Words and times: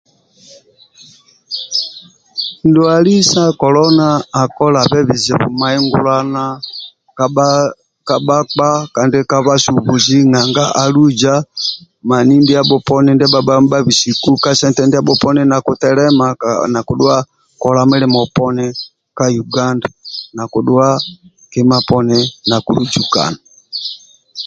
Ndwali 2.67 3.15
sa 3.31 3.43
kolona 3.61 4.07
akolabe 4.41 4.99
bizibu 5.07 5.47
mahingulana 5.61 6.43
ka 7.17 7.25
ka 7.39 7.47
ka 8.07 8.17
bhakpa 8.25 8.69
kandi 8.95 9.17
kabhasubuzi 9.31 10.17
nanga 10.31 10.65
aluza 10.83 11.33
mani 12.09 12.33
niabho 12.45 12.77
poni 12.87 13.09
ndia 13.13 13.33
bhabha 13.33 13.53
nibhabisiku 13.61 14.29
ka 14.43 14.51
sente 14.59 14.81
ndiabho 14.85 15.13
poni 15.21 15.41
nakitelema 15.45 16.27
ka 16.41 16.51
nakihua 16.73 17.15
kola 17.61 17.81
mulimo 17.89 18.21
poni 18.35 18.65
ka 19.17 19.25
uganda 19.43 19.87
nakidhua 20.35 20.87
kima 21.51 21.77
poni 21.89 22.17
nakiluzukana 22.49 23.39